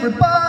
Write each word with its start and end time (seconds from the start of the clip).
everybody. 0.00 0.47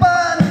pan 0.00 0.45